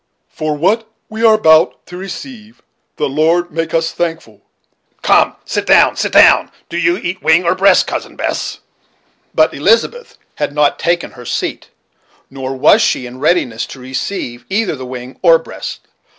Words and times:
'For 0.29 0.57
what 0.57 0.89
we 1.09 1.23
are 1.23 1.35
about 1.35 1.85
to 1.85 1.95
receive, 1.95 2.63
the 2.95 3.07
Lord 3.07 3.51
make, 3.51 3.71
us 3.71 3.91
thankful 3.91 4.41
Come, 5.03 5.35
sit 5.45 5.67
down, 5.67 5.95
sit 5.95 6.11
down. 6.11 6.51
Do 6.69 6.77
you 6.79 6.97
eat 6.97 7.21
wing 7.21 7.43
or 7.45 7.53
breast, 7.53 7.85
Cousin 7.85 8.15
Bess?" 8.15 8.61
But 9.35 9.53
Elizabeth 9.53 10.17
had 10.37 10.53
not 10.55 10.79
taken 10.79 11.11
her 11.11 11.25
seat, 11.27 11.69
nor 12.31 12.55
Was 12.57 12.81
she 12.81 13.05
in 13.05 13.19
readiness 13.19 13.67
to 13.67 13.79
receive 13.79 14.43
either 14.49 14.75
the 14.75 14.87
wing 14.87 15.19
or 15.21 15.37
breast. 15.37 15.81